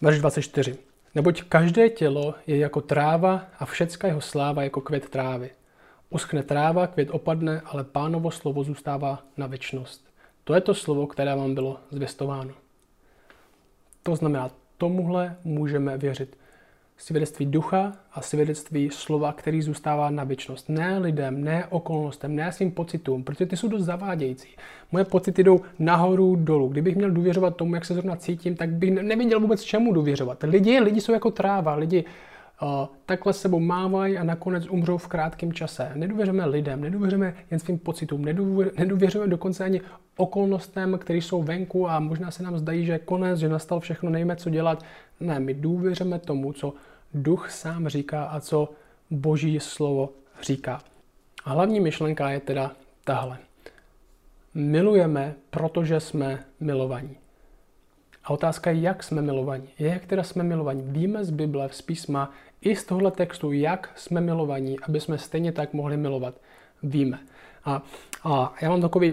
Verš 0.00 0.18
24. 0.18 0.78
Neboť 1.14 1.42
každé 1.42 1.88
tělo 1.88 2.34
je 2.46 2.58
jako 2.58 2.80
tráva 2.80 3.46
a 3.58 3.64
všecká 3.64 4.06
jeho 4.06 4.20
sláva 4.20 4.62
jako 4.62 4.80
květ 4.80 5.08
trávy. 5.08 5.50
Uschne 6.10 6.42
tráva, 6.42 6.86
květ 6.86 7.08
opadne, 7.10 7.62
ale 7.64 7.84
pánovo 7.84 8.30
slovo 8.30 8.64
zůstává 8.64 9.22
na 9.36 9.46
věčnost. 9.46 10.06
To 10.44 10.54
je 10.54 10.60
to 10.60 10.74
slovo, 10.74 11.06
které 11.06 11.34
vám 11.34 11.54
bylo 11.54 11.80
zvěstováno. 11.90 12.54
To 14.02 14.16
znamená, 14.16 14.50
tomuhle 14.78 15.36
můžeme 15.44 15.98
věřit 15.98 16.36
svědectví 16.96 17.46
ducha 17.46 17.92
a 18.12 18.22
svědectví 18.22 18.90
slova, 18.92 19.32
který 19.32 19.62
zůstává 19.62 20.10
na 20.10 20.24
věčnost. 20.24 20.68
Ne 20.68 20.98
lidem, 20.98 21.44
ne 21.44 21.66
okolnostem, 21.70 22.36
ne 22.36 22.52
svým 22.52 22.70
pocitům, 22.70 23.24
protože 23.24 23.46
ty 23.46 23.56
jsou 23.56 23.68
dost 23.68 23.82
zavádějící. 23.82 24.48
Moje 24.92 25.04
pocity 25.04 25.44
jdou 25.44 25.60
nahoru, 25.78 26.36
dolů. 26.36 26.68
Kdybych 26.68 26.96
měl 26.96 27.10
důvěřovat 27.10 27.56
tomu, 27.56 27.74
jak 27.74 27.84
se 27.84 27.94
zrovna 27.94 28.16
cítím, 28.16 28.56
tak 28.56 28.70
bych 28.70 28.90
nevěděl 28.90 29.40
vůbec 29.40 29.62
čemu 29.62 29.92
důvěřovat. 29.92 30.42
Lidi, 30.42 30.80
lidi 30.80 31.00
jsou 31.00 31.12
jako 31.12 31.30
tráva, 31.30 31.74
lidi 31.74 32.04
uh, 32.62 32.68
takhle 33.06 33.32
sebou 33.32 33.60
mávají 33.60 34.18
a 34.18 34.24
nakonec 34.24 34.66
umřou 34.68 34.98
v 34.98 35.08
krátkém 35.08 35.52
čase. 35.52 35.92
Nedůvěřujeme 35.94 36.46
lidem, 36.46 36.80
nedůvěřujeme 36.80 37.34
jen 37.50 37.60
svým 37.60 37.78
pocitům, 37.78 38.24
nedůvěřujeme 38.78 39.30
dokonce 39.30 39.64
ani 39.64 39.80
okolnostem, 40.16 40.98
které 40.98 41.18
jsou 41.18 41.42
venku 41.42 41.88
a 41.88 42.00
možná 42.00 42.30
se 42.30 42.42
nám 42.42 42.58
zdají, 42.58 42.86
že 42.86 42.92
je 42.92 42.98
konec, 42.98 43.38
že 43.38 43.48
nastal 43.48 43.80
všechno, 43.80 44.10
nejme 44.10 44.36
co 44.36 44.50
dělat. 44.50 44.84
Ne, 45.20 45.40
my 45.40 45.54
důvěřujeme 45.54 46.18
tomu, 46.18 46.52
co 46.52 46.74
duch 47.14 47.50
sám 47.50 47.88
říká 47.88 48.24
a 48.24 48.40
co 48.40 48.68
boží 49.10 49.60
slovo 49.60 50.10
říká. 50.42 50.80
A 51.44 51.50
hlavní 51.50 51.80
myšlenka 51.80 52.30
je 52.30 52.40
teda 52.40 52.72
tahle. 53.04 53.38
Milujeme, 54.54 55.34
protože 55.50 56.00
jsme 56.00 56.44
milovaní. 56.60 57.16
A 58.24 58.30
otázka 58.30 58.70
je, 58.70 58.80
jak 58.80 59.02
jsme 59.02 59.22
milovaní. 59.22 59.68
Jak 59.78 60.06
teda 60.06 60.22
jsme 60.22 60.42
milovaní. 60.42 60.82
Víme 60.86 61.24
z 61.24 61.30
Bible, 61.30 61.68
z 61.72 61.82
písma, 61.82 62.30
i 62.60 62.76
z 62.76 62.84
tohle 62.84 63.10
textu, 63.10 63.52
jak 63.52 63.90
jsme 63.96 64.20
milovaní, 64.20 64.76
aby 64.80 65.00
jsme 65.00 65.18
stejně 65.18 65.52
tak 65.52 65.72
mohli 65.72 65.96
milovat. 65.96 66.34
Víme. 66.82 67.18
A, 67.64 67.82
a 68.24 68.54
já 68.60 68.70
mám 68.70 68.80
takový 68.80 69.12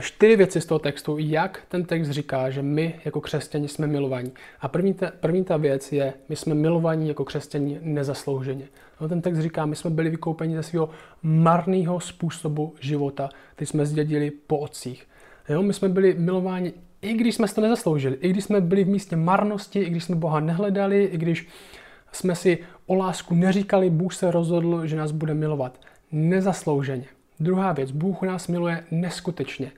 čtyři 0.00 0.36
věci 0.36 0.60
z 0.60 0.66
toho 0.66 0.78
textu, 0.78 1.18
jak 1.18 1.62
ten 1.68 1.84
text 1.84 2.08
říká, 2.08 2.50
že 2.50 2.62
my 2.62 3.00
jako 3.04 3.20
křesťani 3.20 3.68
jsme 3.68 3.86
milovaní. 3.86 4.32
A 4.60 4.68
první 4.68 4.94
ta, 4.94 5.12
první 5.20 5.44
ta 5.44 5.56
věc 5.56 5.92
je, 5.92 6.14
my 6.28 6.36
jsme 6.36 6.54
milovaní 6.54 7.08
jako 7.08 7.24
křesťani 7.24 7.78
nezaslouženě. 7.82 8.68
No, 9.00 9.08
ten 9.08 9.22
text 9.22 9.38
říká, 9.38 9.66
my 9.66 9.76
jsme 9.76 9.90
byli 9.90 10.10
vykoupeni 10.10 10.56
ze 10.56 10.62
svého 10.62 10.90
marného 11.22 12.00
způsobu 12.00 12.74
života, 12.80 13.28
který 13.54 13.66
jsme 13.66 13.86
zdědili 13.86 14.30
po 14.30 14.58
otcích. 14.58 15.06
Jo, 15.48 15.62
my 15.62 15.72
jsme 15.72 15.88
byli 15.88 16.14
milováni, 16.14 16.72
i 17.02 17.14
když 17.14 17.34
jsme 17.34 17.48
to 17.48 17.60
nezasloužili, 17.60 18.16
i 18.20 18.30
když 18.30 18.44
jsme 18.44 18.60
byli 18.60 18.84
v 18.84 18.88
místě 18.88 19.16
marnosti, 19.16 19.80
i 19.80 19.90
když 19.90 20.04
jsme 20.04 20.16
Boha 20.16 20.40
nehledali, 20.40 21.04
i 21.04 21.18
když 21.18 21.48
jsme 22.12 22.34
si 22.34 22.58
o 22.86 22.94
lásku 22.94 23.34
neříkali, 23.34 23.90
Bůh 23.90 24.14
se 24.14 24.30
rozhodl, 24.30 24.86
že 24.86 24.96
nás 24.96 25.12
bude 25.12 25.34
milovat. 25.34 25.80
Nezaslouženě. 26.12 27.17
Druhá 27.40 27.72
věc, 27.72 27.90
Bůh 27.90 28.22
nás 28.22 28.48
miluje 28.48 28.84
neskutečně. 28.90 29.72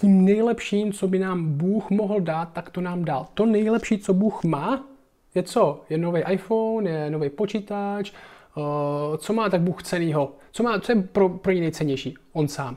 Tím 0.00 0.24
nejlepším, 0.24 0.92
co 0.92 1.08
by 1.08 1.18
nám 1.18 1.52
Bůh 1.52 1.90
mohl 1.90 2.20
dát, 2.20 2.52
tak 2.52 2.70
to 2.70 2.80
nám 2.80 3.04
dal. 3.04 3.26
To 3.34 3.46
nejlepší, 3.46 3.98
co 3.98 4.14
Bůh 4.14 4.44
má, 4.44 4.84
je 5.34 5.42
co? 5.42 5.80
Je 5.90 5.98
nový 5.98 6.22
iPhone, 6.30 6.90
je 6.90 7.10
nový 7.10 7.30
počítač, 7.30 8.12
uh, 8.56 9.16
co 9.16 9.32
má 9.32 9.48
tak 9.48 9.60
Bůh 9.60 9.82
cenýho? 9.82 10.32
Co, 10.52 10.62
má, 10.62 10.80
co 10.80 10.92
je 10.92 11.02
pro, 11.02 11.28
pro 11.28 11.52
něj 11.52 11.60
nejcennější? 11.60 12.14
On 12.32 12.48
sám. 12.48 12.76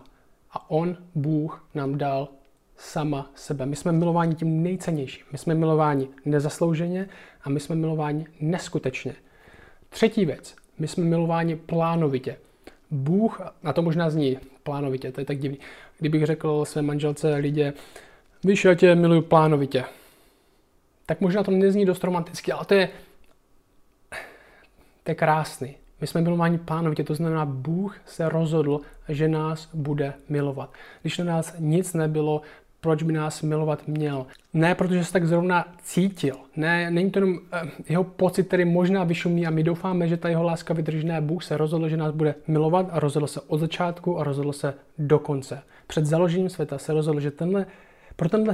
A 0.52 0.70
on, 0.70 0.98
Bůh, 1.16 1.68
nám 1.76 1.98
dal 1.98 2.28
sama 2.78 3.32
sebe. 3.36 3.66
My 3.66 3.76
jsme 3.76 3.92
milováni 3.92 4.36
tím 4.36 4.64
nejcennějším. 4.64 5.26
My 5.32 5.38
jsme 5.38 5.56
milováni 5.56 6.08
nezaslouženě 6.26 7.10
a 7.44 7.50
my 7.50 7.60
jsme 7.60 7.76
milováni 7.76 8.26
neskutečně. 8.42 9.16
Třetí 9.90 10.26
věc. 10.26 10.56
My 10.80 10.88
jsme 10.88 11.04
milováni 11.04 11.56
plánovitě. 11.56 12.38
Bůh, 12.92 13.42
a 13.64 13.74
to 13.74 13.82
možná 13.82 14.10
zní 14.10 14.38
plánovitě, 14.64 15.12
to 15.12 15.22
je 15.22 15.26
tak 15.26 15.40
divný. 15.40 15.60
Kdybych 16.00 16.26
řekl 16.26 16.66
své 16.66 16.82
manželce 16.82 17.36
lidě, 17.36 17.74
víš, 18.44 18.66
já 18.66 18.74
tě 18.74 18.96
miluju 18.96 19.22
plánovitě, 19.22 19.84
tak 21.06 21.22
možná 21.22 21.44
to 21.44 21.52
nezní 21.52 21.86
dost 21.86 22.04
romanticky, 22.04 22.52
ale 22.52 22.66
to 22.66 22.74
je, 22.74 22.90
to 25.04 25.12
je 25.12 25.16
krásný. 25.16 25.76
My 26.02 26.08
jsme 26.08 26.22
milováni 26.22 26.58
pánovitě, 26.58 27.04
to 27.04 27.16
znamená, 27.16 27.46
Bůh 27.46 27.98
se 28.06 28.30
rozhodl, 28.30 28.82
že 29.10 29.28
nás 29.28 29.70
bude 29.74 30.14
milovat. 30.30 30.74
Když 31.02 31.18
na 31.18 31.26
nás 31.26 31.56
nic 31.60 31.94
nebylo, 31.94 32.42
proč 32.86 33.04
by 33.04 33.14
nás 33.14 33.42
milovat 33.42 33.88
měl. 33.88 34.26
Ne, 34.54 34.76
protože 34.76 35.06
se 35.06 35.14
tak 35.14 35.28
zrovna 35.28 35.66
cítil. 35.84 36.36
Ne, 36.56 36.92
není 36.92 37.12
to 37.12 37.20
jenom 37.20 37.40
eh, 37.54 37.62
jeho 37.90 38.04
pocit, 38.04 38.48
který 38.48 38.66
možná 38.66 39.04
vyšumí 39.04 39.48
a 39.48 39.50
my 39.50 39.64
doufáme, 39.64 40.08
že 40.08 40.18
ta 40.18 40.30
jeho 40.30 40.44
láska 40.44 40.74
vydrží. 40.74 41.08
Ne, 41.08 41.22
Bůh 41.22 41.44
se 41.44 41.58
rozhodl, 41.58 41.90
že 41.90 41.98
nás 41.98 42.14
bude 42.14 42.36
milovat 42.48 42.88
a 42.92 43.00
rozhodl 43.00 43.28
se 43.28 43.42
od 43.42 43.58
začátku 43.58 44.20
a 44.20 44.24
rozhodl 44.24 44.54
se 44.54 44.74
do 44.98 45.20
konce. 45.20 45.62
Před 45.88 46.06
založením 46.06 46.50
světa 46.50 46.78
se 46.78 46.94
rozhodl, 46.94 47.20
že 47.20 47.32
tenhle, 47.32 47.66
pro 48.16 48.30
tenhle 48.30 48.54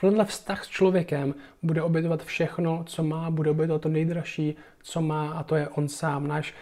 tenhle 0.00 0.24
vztah 0.24 0.64
s 0.64 0.68
člověkem 0.68 1.34
bude 1.62 1.82
obětovat 1.82 2.24
všechno, 2.24 2.84
co 2.86 3.02
má, 3.02 3.30
bude 3.30 3.50
obětovat 3.50 3.82
to 3.82 3.88
nejdražší, 3.88 4.56
co 4.82 5.02
má 5.02 5.32
a 5.32 5.42
to 5.42 5.56
je 5.56 5.68
on 5.68 5.88
sám. 5.88 6.26
Náš, 6.26 6.54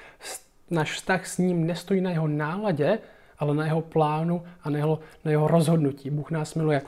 náš 0.71 0.93
vztah 0.93 1.27
s 1.27 1.39
ním 1.39 1.67
nestojí 1.67 2.01
na 2.01 2.11
jeho 2.11 2.29
náladě, 2.29 2.99
ale 3.43 3.55
na 3.55 3.65
jeho 3.65 3.81
plánu 3.81 4.43
a 4.63 4.71
na 4.71 4.79
jeho, 4.79 4.99
na 5.25 5.31
jeho 5.31 5.49
rozhodnutí. 5.49 6.11
Bůh 6.11 6.31
nás 6.31 6.55
miluje 6.55 6.83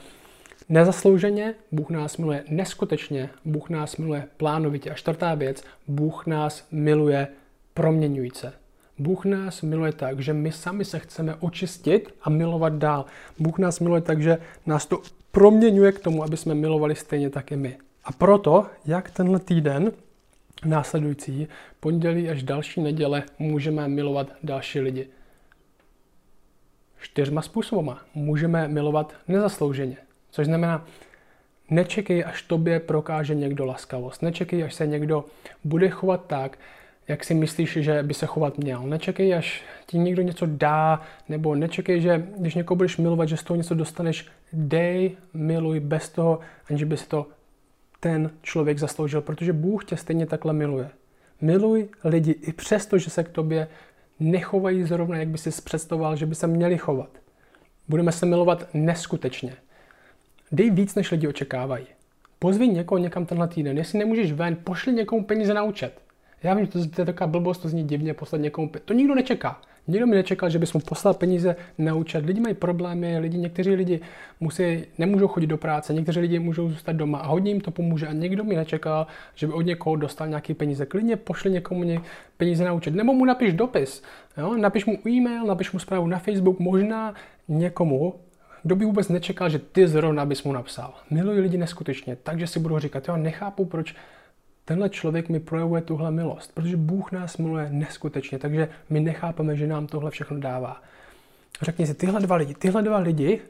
nezaslouženě, 0.69 1.55
Bůh 1.73 1.91
nás 1.91 2.17
miluje 2.17 2.45
neskutečně, 2.49 3.31
Bůh 3.45 3.71
nás 3.71 3.97
miluje 3.97 4.29
plánovitě. 4.37 4.91
A 4.91 4.95
čtvrtá 4.95 5.35
věc, 5.35 5.65
Bůh 5.89 6.27
nás 6.27 6.67
miluje 6.71 7.29
proměňujíce. 7.75 8.53
Bůh 8.99 9.25
nás 9.25 9.63
miluje 9.63 9.93
tak, 9.93 10.21
že 10.21 10.33
my 10.33 10.53
sami 10.53 10.85
se 10.85 10.99
chceme 10.99 11.35
očistit 11.35 12.15
a 12.23 12.31
milovat 12.31 12.73
dál. 12.73 13.05
Bůh 13.39 13.59
nás 13.59 13.81
miluje 13.81 14.01
tak, 14.01 14.23
že 14.23 14.39
nás 14.67 14.87
to 14.87 15.03
proměňuje 15.31 15.93
k 15.93 15.99
tomu, 15.99 16.25
aby 16.25 16.37
jsme 16.37 16.55
milovali 16.55 16.95
stejně 16.95 17.31
tak 17.31 17.53
i 17.53 17.57
my. 17.57 17.77
A 18.05 18.13
proto, 18.13 18.67
jak 18.87 19.11
tenhle 19.11 19.39
týden 19.39 19.93
následující, 20.65 21.49
pondělí 21.81 22.31
až 22.31 22.43
další 22.43 22.81
neděle, 22.81 23.23
můžeme 23.39 23.89
milovat 23.89 24.29
další 24.43 24.81
lidi. 24.81 25.09
Čtyřma 27.05 27.43
způsobama. 27.43 28.01
Můžeme 28.15 28.69
milovat 28.69 29.15
nezaslouženě, 29.29 29.97
což 30.31 30.47
znamená, 30.47 30.87
nečekej, 31.71 32.25
až 32.25 32.43
tobě 32.43 32.81
prokáže 32.81 33.35
někdo 33.35 33.65
laskavost. 33.65 34.23
Nečekej, 34.23 34.65
až 34.65 34.75
se 34.75 34.87
někdo 34.87 35.25
bude 35.65 35.89
chovat 35.89 36.25
tak, 36.27 36.59
jak 37.09 37.25
si 37.25 37.35
myslíš, 37.35 37.73
že 37.73 38.03
by 38.03 38.15
se 38.15 38.27
chovat 38.27 38.59
měl. 38.59 38.83
Nečekej, 38.83 39.35
až 39.35 39.63
ti 39.87 39.99
někdo 39.99 40.23
něco 40.23 40.47
dá, 40.47 41.03
nebo 41.29 41.55
nečekej, 41.55 42.01
že 42.01 42.27
když 42.39 42.55
někoho 42.55 42.77
budeš 42.77 42.97
milovat, 42.97 43.29
že 43.29 43.37
z 43.37 43.43
toho 43.43 43.57
něco 43.57 43.75
dostaneš. 43.75 44.27
Dej, 44.53 45.17
miluj 45.35 45.81
bez 45.81 46.09
toho, 46.09 46.41
aniž 46.71 46.85
by 46.85 46.97
si 46.97 47.09
to 47.09 47.27
ten 48.01 48.31
člověk 48.43 48.79
zasloužil, 48.79 49.21
protože 49.21 49.53
Bůh 49.53 49.85
tě 49.85 49.97
stejně 49.97 50.27
takhle 50.27 50.53
miluje. 50.53 50.91
Miluj 51.41 51.89
lidi 52.05 52.31
i 52.31 52.53
přesto, 52.53 52.99
že 52.99 53.11
se 53.11 53.25
k 53.25 53.29
tobě 53.29 53.69
nechovají 54.21 54.83
zrovna, 54.83 55.17
jak 55.17 55.29
by 55.29 55.39
si 55.39 55.63
představoval, 55.63 56.17
že 56.17 56.27
by 56.27 56.35
se 56.35 56.47
měli 56.47 56.79
chovat. 56.79 57.11
Budeme 57.89 58.13
se 58.13 58.27
milovat 58.27 58.69
neskutečně. 58.75 59.57
Dej 60.53 60.71
víc, 60.71 60.95
než 60.95 61.11
lidi 61.11 61.29
očekávají. 61.29 61.87
Pozvi 62.39 62.69
někoho 62.69 62.99
někam 62.99 63.27
tenhle 63.27 63.49
týden. 63.49 63.79
Jestli 63.79 63.99
nemůžeš 63.99 64.33
ven, 64.33 64.57
pošli 64.65 64.93
někomu 64.93 65.25
peníze 65.25 65.55
na 65.55 65.63
účet. 65.63 66.01
Já 66.43 66.55
vím, 66.55 66.67
že 66.67 66.89
to, 66.89 67.01
je 67.01 67.07
taková 67.07 67.27
blbost, 67.27 67.59
to 67.59 67.69
zní 67.69 67.85
divně 67.85 68.15
poslat 68.15 68.39
někomu 68.39 68.69
peníze. 68.69 68.85
To 68.85 68.95
nikdo 68.95 69.15
nečeká. 69.15 69.61
Nikdo 69.89 70.07
mi 70.07 70.17
nečekal, 70.17 70.51
že 70.51 70.59
bys 70.59 70.73
mu 70.73 70.81
poslal 70.81 71.15
peníze 71.15 71.57
na 71.79 71.95
účet. 71.95 72.27
Lidi 72.27 72.41
mají 72.41 72.55
problémy, 72.55 73.19
lidi, 73.19 73.39
někteří 73.39 73.71
lidi 73.71 74.01
musí, 74.41 74.85
nemůžou 74.99 75.29
chodit 75.29 75.47
do 75.47 75.57
práce, 75.57 75.95
někteří 75.95 76.21
lidi 76.21 76.39
můžou 76.39 76.71
zůstat 76.71 76.93
doma 76.93 77.19
a 77.19 77.27
hodně 77.27 77.51
jim 77.51 77.61
to 77.61 77.71
pomůže. 77.71 78.07
A 78.07 78.13
někdo 78.13 78.45
mi 78.45 78.57
nečekal, 78.57 79.07
že 79.35 79.47
by 79.47 79.53
od 79.53 79.61
někoho 79.61 79.97
dostal 79.97 80.29
nějaký 80.29 80.55
peníze. 80.55 80.87
Klidně 80.87 81.17
pošli 81.17 81.51
někomu 81.51 82.03
peníze 82.37 82.65
na 82.65 82.73
účet. 82.73 82.95
Nebo 82.95 83.13
mu 83.13 83.25
napiš 83.25 83.53
dopis. 83.53 84.03
Jo? 84.37 84.57
Napiš 84.57 84.87
mu 84.87 84.99
e-mail, 85.09 85.45
napiš 85.47 85.73
mu 85.73 85.79
zprávu 85.79 86.07
na 86.07 86.19
Facebook, 86.19 86.59
možná 86.59 87.15
někomu, 87.49 88.15
kdo 88.63 88.77
by 88.77 88.85
vůbec 88.85 89.09
nečekal, 89.09 89.49
že 89.49 89.59
ty 89.59 89.89
zrovna 89.89 90.27
bys 90.27 90.43
mu 90.43 90.53
napsal. 90.53 90.95
Miluji 91.11 91.41
lidi 91.41 91.59
neskutečně, 91.59 92.17
takže 92.23 92.47
si 92.47 92.61
budu 92.61 92.79
říkat, 92.79 93.09
jo, 93.09 93.17
nechápu, 93.17 93.65
proč 93.65 93.95
tenhle 94.65 94.91
člověk 94.91 95.29
mi 95.29 95.41
projevuje 95.41 95.83
tuhle 95.83 96.11
milost, 96.11 96.55
protože 96.55 96.77
Bůh 96.77 97.13
nás 97.13 97.37
miluje 97.37 97.69
neskutečně, 97.71 98.39
takže 98.39 98.69
my 98.91 99.01
nechápeme, 99.01 99.57
že 99.57 99.67
nám 99.67 99.87
tohle 99.87 100.11
všechno 100.11 100.41
dává. 100.41 100.83
Řekni 101.63 101.87
si, 101.87 101.95
tyhle 101.95 102.21
dva 102.21 102.37
lidi, 102.37 102.55
tyhle 102.55 102.83
dva 102.83 102.99
lidi 102.99 103.41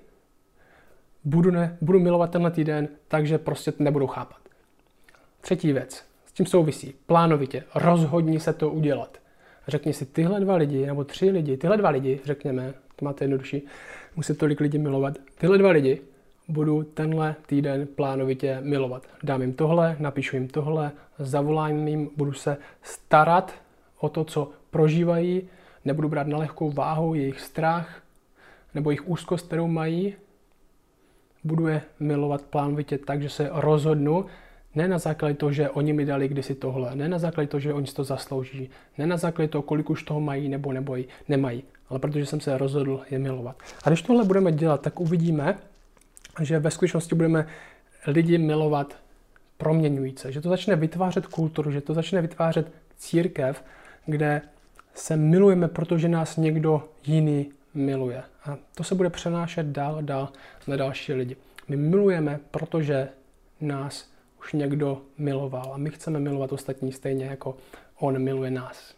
budu, 1.24 1.50
ne, 1.50 1.78
budu 1.80 2.00
milovat 2.00 2.30
tenhle 2.30 2.50
týden, 2.50 2.88
takže 3.08 3.38
prostě 3.38 3.72
nebudou 3.78 4.06
chápat. 4.06 4.38
Třetí 5.40 5.72
věc, 5.72 6.04
s 6.26 6.32
tím 6.32 6.46
souvisí, 6.46 6.94
plánovitě, 7.06 7.64
rozhodni 7.74 8.40
se 8.40 8.52
to 8.52 8.70
udělat. 8.70 9.18
Řekni 9.68 9.92
si, 9.92 10.06
tyhle 10.06 10.40
dva 10.40 10.56
lidi, 10.56 10.86
nebo 10.86 11.04
tři 11.04 11.30
lidi, 11.30 11.56
tyhle 11.56 11.76
dva 11.76 11.90
lidi, 11.90 12.20
řekněme, 12.24 12.74
to 12.96 13.04
máte 13.04 13.24
jednodušší, 13.24 13.66
musí 14.16 14.34
tolik 14.34 14.60
lidí 14.60 14.78
milovat, 14.78 15.14
tyhle 15.38 15.58
dva 15.58 15.70
lidi 15.70 16.00
budu 16.48 16.82
tenhle 16.82 17.36
týden 17.46 17.86
plánovitě 17.86 18.58
milovat. 18.60 19.02
Dám 19.22 19.42
jim 19.42 19.52
tohle, 19.52 19.96
napíšu 19.98 20.36
jim 20.36 20.48
tohle, 20.48 20.92
zavolám 21.18 21.88
jim, 21.88 22.10
budu 22.16 22.32
se 22.32 22.56
starat 22.82 23.54
o 23.98 24.08
to, 24.08 24.24
co 24.24 24.50
prožívají, 24.70 25.42
nebudu 25.84 26.08
brát 26.08 26.26
na 26.26 26.38
lehkou 26.38 26.70
váhu 26.70 27.14
jejich 27.14 27.40
strach 27.40 28.02
nebo 28.74 28.90
jejich 28.90 29.08
úzkost, 29.08 29.46
kterou 29.46 29.66
mají. 29.66 30.14
Budu 31.44 31.66
je 31.66 31.82
milovat 32.00 32.42
plánovitě 32.42 32.98
tak, 32.98 33.22
že 33.22 33.28
se 33.28 33.50
rozhodnu, 33.52 34.26
ne 34.74 34.88
na 34.88 34.98
základě 34.98 35.34
toho, 35.34 35.52
že 35.52 35.70
oni 35.70 35.92
mi 35.92 36.04
dali 36.04 36.28
kdysi 36.28 36.54
tohle, 36.54 36.96
ne 36.96 37.08
na 37.08 37.18
základě 37.18 37.46
toho, 37.46 37.60
že 37.60 37.74
oni 37.74 37.86
si 37.86 37.94
to 37.94 38.04
zaslouží, 38.04 38.70
ne 38.98 39.06
na 39.06 39.16
základě 39.16 39.48
toho, 39.48 39.62
kolik 39.62 39.90
už 39.90 40.02
toho 40.02 40.20
mají 40.20 40.48
nebo 40.48 40.72
nebojí, 40.72 41.04
nemají, 41.28 41.62
ale 41.88 41.98
protože 41.98 42.26
jsem 42.26 42.40
se 42.40 42.58
rozhodl 42.58 43.00
je 43.10 43.18
milovat. 43.18 43.56
A 43.84 43.90
když 43.90 44.02
tohle 44.02 44.24
budeme 44.24 44.52
dělat, 44.52 44.80
tak 44.80 45.00
uvidíme, 45.00 45.58
že 46.40 46.58
ve 46.58 46.70
skutečnosti 46.70 47.14
budeme 47.14 47.46
lidi 48.06 48.38
milovat 48.38 48.96
proměňujíce, 49.56 50.32
že 50.32 50.40
to 50.40 50.48
začne 50.48 50.76
vytvářet 50.76 51.26
kulturu, 51.26 51.70
že 51.70 51.80
to 51.80 51.94
začne 51.94 52.22
vytvářet 52.22 52.72
církev, 52.96 53.64
kde 54.06 54.42
se 54.94 55.16
milujeme, 55.16 55.68
protože 55.68 56.08
nás 56.08 56.36
někdo 56.36 56.88
jiný 57.06 57.52
miluje. 57.74 58.22
A 58.44 58.58
to 58.74 58.84
se 58.84 58.94
bude 58.94 59.10
přenášet 59.10 59.66
dál 59.66 59.96
a 59.96 60.00
dál 60.00 60.28
na 60.66 60.76
další 60.76 61.12
lidi. 61.12 61.36
My 61.68 61.76
milujeme, 61.76 62.40
protože 62.50 63.08
nás 63.60 64.10
už 64.40 64.52
někdo 64.52 65.02
miloval 65.18 65.72
a 65.74 65.76
my 65.76 65.90
chceme 65.90 66.20
milovat 66.20 66.52
ostatní 66.52 66.92
stejně, 66.92 67.24
jako 67.24 67.56
on 67.98 68.18
miluje 68.18 68.50
nás. 68.50 68.94